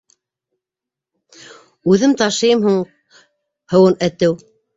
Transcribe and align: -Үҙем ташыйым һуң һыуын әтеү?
-Үҙем 1.91 2.15
ташыйым 2.23 2.65
һуң 2.65 2.81
һыуын 3.75 4.01
әтеү? 4.11 4.35